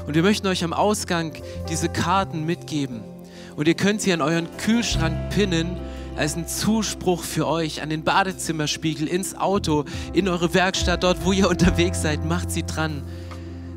[0.07, 1.33] Und wir möchten euch am Ausgang
[1.69, 3.16] diese Karten mitgeben.
[3.57, 5.77] Und ihr könnt sie an euren Kühlschrank pinnen
[6.17, 11.33] als ein Zuspruch für euch, an den Badezimmerspiegel, ins Auto, in eure Werkstatt, dort, wo
[11.33, 12.25] ihr unterwegs seid.
[12.25, 13.03] Macht sie dran.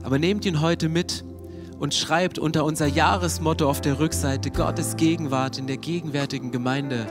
[0.03, 1.23] Aber nehmt ihn heute mit
[1.79, 7.07] und schreibt unter unser Jahresmotto auf der Rückseite Gottes Gegenwart in der gegenwärtigen Gemeinde.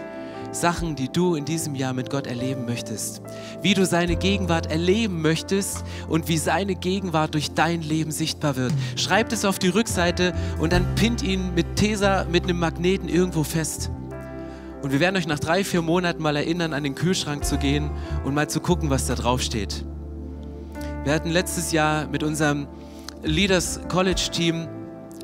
[0.53, 3.23] Sachen, die du in diesem Jahr mit Gott erleben möchtest.
[3.63, 8.73] Wie du seine Gegenwart erleben möchtest und wie seine Gegenwart durch dein Leben sichtbar wird.
[8.97, 13.43] Schreib es auf die Rückseite und dann pinnt ihn mit Tesa, mit einem Magneten irgendwo
[13.43, 13.91] fest.
[14.83, 17.91] Und wir werden euch nach drei, vier Monaten mal erinnern, an den Kühlschrank zu gehen
[18.25, 19.85] und mal zu gucken, was da drauf steht.
[21.05, 22.69] Wir hatten letztes Jahr mit unserem
[23.23, 24.69] Leaders College Team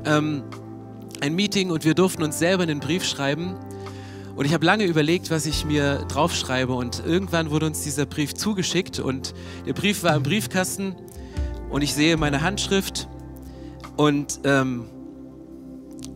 [0.04, 0.42] ähm,
[1.20, 3.56] ein Meeting und wir durften uns selber einen Brief schreiben
[4.36, 6.72] Und ich habe lange überlegt, was ich mir draufschreibe.
[6.72, 8.98] Und irgendwann wurde uns dieser Brief zugeschickt.
[8.98, 9.34] Und
[9.66, 10.96] der Brief war im Briefkasten.
[11.70, 13.08] Und ich sehe meine Handschrift.
[13.96, 14.86] Und ähm,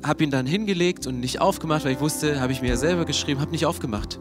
[0.03, 3.05] habe ihn dann hingelegt und nicht aufgemacht, weil ich wusste, habe ich mir ja selber
[3.05, 4.19] geschrieben, habe nicht aufgemacht.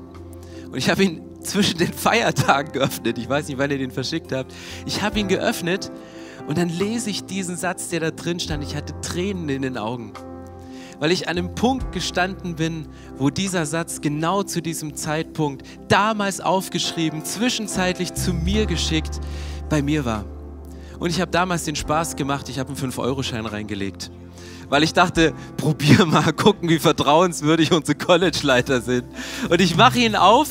[0.72, 3.18] Und ich habe ihn zwischen den Feiertagen geöffnet.
[3.18, 4.54] Ich weiß nicht, wann ihr den verschickt habt.
[4.86, 5.92] Ich habe ihn geöffnet
[6.48, 8.64] und dann lese ich diesen Satz, der da drin stand.
[8.64, 10.14] Ich hatte Tränen in den Augen
[11.00, 12.88] weil ich an einem Punkt gestanden bin,
[13.18, 19.20] wo dieser Satz genau zu diesem Zeitpunkt, damals aufgeschrieben, zwischenzeitlich zu mir geschickt,
[19.70, 20.26] bei mir war.
[21.00, 24.12] Und ich habe damals den Spaß gemacht, ich habe einen 5-Euro-Schein reingelegt.
[24.70, 29.06] Weil ich dachte, probier mal, gucken, wie vertrauenswürdig unsere College-Leiter sind.
[29.50, 30.50] Und ich mache ihn auf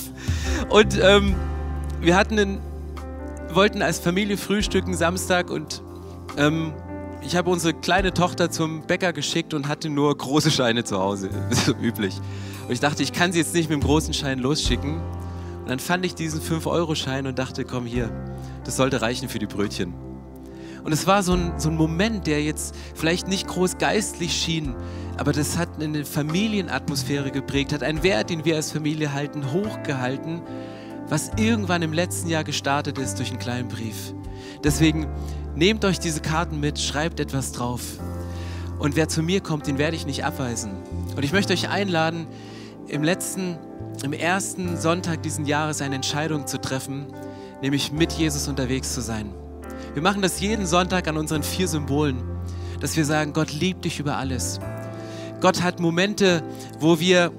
[0.70, 1.34] und ähm,
[2.00, 2.60] wir hatten einen,
[3.52, 5.82] wollten als Familie frühstücken Samstag und
[6.38, 6.72] ähm,
[7.22, 11.30] ich habe unsere kleine Tochter zum Bäcker geschickt und hatte nur große Scheine zu Hause,
[11.50, 12.18] so üblich.
[12.66, 15.00] Und ich dachte, ich kann sie jetzt nicht mit dem großen Schein losschicken.
[15.60, 18.10] Und dann fand ich diesen 5-Euro-Schein und dachte, komm hier,
[18.64, 19.94] das sollte reichen für die Brötchen.
[20.84, 24.76] Und es war so ein, so ein Moment, der jetzt vielleicht nicht groß geistlich schien,
[25.16, 30.42] aber das hat eine Familienatmosphäre geprägt, hat einen Wert, den wir als Familie halten, hochgehalten,
[31.08, 34.14] was irgendwann im letzten Jahr gestartet ist durch einen kleinen Brief.
[34.62, 35.08] Deswegen
[35.56, 37.80] Nehmt euch diese Karten mit, schreibt etwas drauf.
[38.78, 40.72] Und wer zu mir kommt, den werde ich nicht abweisen.
[41.16, 42.26] Und ich möchte euch einladen,
[42.88, 43.56] im letzten,
[44.04, 47.06] im ersten Sonntag diesen Jahres eine Entscheidung zu treffen,
[47.62, 49.32] nämlich mit Jesus unterwegs zu sein.
[49.94, 52.22] Wir machen das jeden Sonntag an unseren vier Symbolen,
[52.80, 54.60] dass wir sagen, Gott liebt dich über alles.
[55.40, 56.42] Gott hat Momente,
[56.80, 57.32] wo wir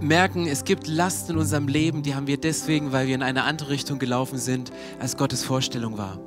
[0.00, 3.44] merken, es gibt Lasten in unserem Leben, die haben wir deswegen, weil wir in eine
[3.44, 6.18] andere Richtung gelaufen sind, als Gottes Vorstellung war.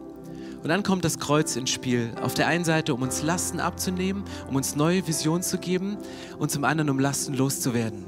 [0.62, 2.12] Und dann kommt das Kreuz ins Spiel.
[2.22, 5.98] Auf der einen Seite, um uns Lasten abzunehmen, um uns neue Visionen zu geben
[6.38, 8.06] und zum anderen, um Lasten loszuwerden.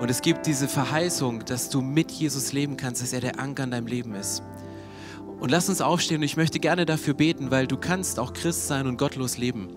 [0.00, 3.64] Und es gibt diese Verheißung, dass du mit Jesus leben kannst, dass er der Anker
[3.64, 4.42] in deinem Leben ist.
[5.38, 8.66] Und lass uns aufstehen und ich möchte gerne dafür beten, weil du kannst auch Christ
[8.66, 9.68] sein und gottlos leben.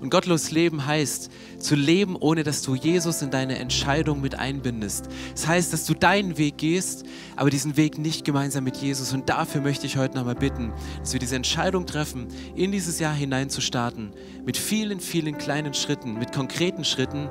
[0.00, 5.08] Und gottlos leben heißt, zu leben, ohne dass du Jesus in deine Entscheidung mit einbindest.
[5.32, 9.12] Das heißt, dass du deinen Weg gehst, aber diesen Weg nicht gemeinsam mit Jesus.
[9.12, 13.14] Und dafür möchte ich heute nochmal bitten, dass wir diese Entscheidung treffen, in dieses Jahr
[13.14, 14.12] hinein zu starten.
[14.44, 17.28] Mit vielen, vielen kleinen Schritten, mit konkreten Schritten,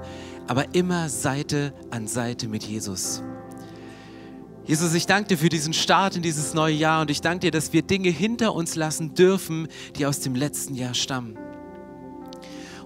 [0.48, 3.24] aber immer Seite an Seite mit Jesus.
[4.66, 7.52] Jesus, ich danke dir für diesen Start in dieses neue Jahr und ich danke dir,
[7.52, 11.38] dass wir Dinge hinter uns lassen dürfen, die aus dem letzten Jahr stammen.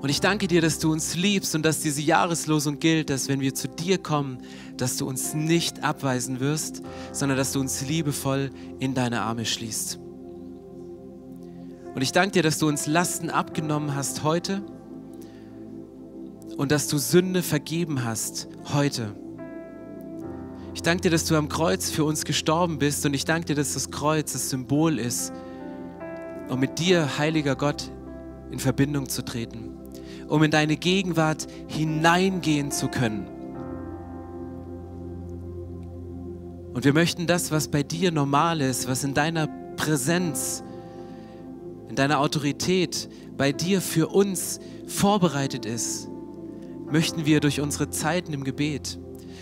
[0.02, 3.40] Und ich danke dir, dass du uns liebst und dass diese Jahreslosung gilt, dass wenn
[3.40, 4.40] wir zu dir kommen,
[4.76, 6.82] dass du uns nicht abweisen wirst,
[7.12, 8.50] sondern dass du uns liebevoll
[8.80, 10.00] in deine Arme schließt.
[11.94, 14.64] Und ich danke dir, dass du uns Lasten abgenommen hast heute
[16.58, 19.14] und dass du Sünde vergeben hast heute.
[20.74, 23.56] Ich danke dir, dass du am Kreuz für uns gestorben bist und ich danke dir,
[23.56, 25.32] dass das Kreuz das Symbol ist,
[26.50, 27.92] um mit dir, heiliger Gott,
[28.50, 29.71] in Verbindung zu treten
[30.32, 33.28] um in deine Gegenwart hineingehen zu können.
[36.74, 40.64] Und wir möchten das, was bei dir normal ist, was in deiner Präsenz,
[41.90, 46.08] in deiner Autorität bei dir für uns vorbereitet ist,
[46.90, 49.00] möchten wir durch unsere Zeiten im Gebet,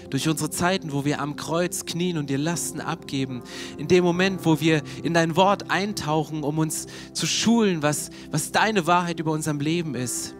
[0.10, 3.44] durch unsere Zeiten, wo wir am Kreuz knien und dir Lasten abgeben,
[3.78, 8.52] in dem Moment, wo wir in dein Wort eintauchen, um uns zu schulen, was, was
[8.52, 10.34] deine Wahrheit über unserem Leben ist,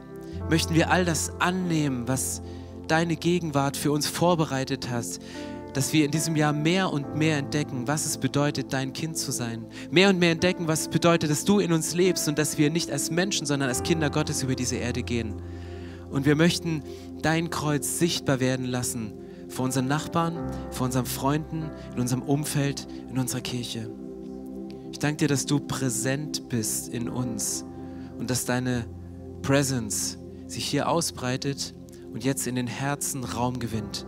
[0.50, 2.42] möchten wir all das annehmen, was
[2.88, 5.22] deine Gegenwart für uns vorbereitet hast,
[5.74, 9.32] dass wir in diesem Jahr mehr und mehr entdecken, was es bedeutet, dein Kind zu
[9.32, 9.66] sein.
[9.92, 12.72] Mehr und mehr entdecken, was es bedeutet, dass du in uns lebst und dass wir
[12.72, 15.36] nicht als Menschen, sondern als Kinder Gottes über diese Erde gehen.
[16.10, 16.84] Und wir möchten
[17.22, 19.14] dein Kreuz sichtbar werden lassen
[19.48, 23.90] vor unseren Nachbarn, vor unseren Freunden, in unserem Umfeld, in unserer Kirche.
[24.92, 27.66] Ich danke dir, dass du präsent bist in uns
[28.18, 28.86] und dass deine
[29.42, 30.19] Presence
[30.52, 31.74] sich hier ausbreitet
[32.12, 34.06] und jetzt in den Herzen Raum gewinnt.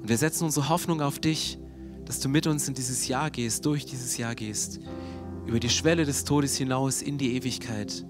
[0.00, 1.58] Und wir setzen unsere Hoffnung auf dich,
[2.04, 4.80] dass du mit uns in dieses Jahr gehst, durch dieses Jahr gehst,
[5.46, 8.04] über die Schwelle des Todes hinaus in die Ewigkeit.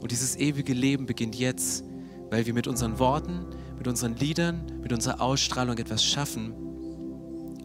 [0.00, 1.84] Und dieses ewige Leben beginnt jetzt,
[2.30, 3.46] weil wir mit unseren Worten,
[3.76, 6.54] mit unseren Liedern, mit unserer Ausstrahlung etwas schaffen,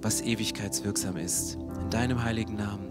[0.01, 1.57] was ewigkeitswirksam ist.
[1.79, 2.90] In deinem heiligen Namen.